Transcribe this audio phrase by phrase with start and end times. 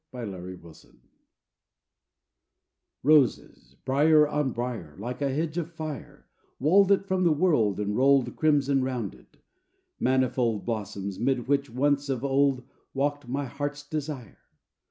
[0.11, 1.01] THE LOST GARDEN
[3.03, 6.25] Roses, brier on brier, Like a hedge of fire,
[6.59, 9.37] Walled it from the world and rolled Crimson round it;
[9.99, 12.63] manifold Blossoms, 'mid which once of old
[12.95, 14.39] Walked my Heart's Desire.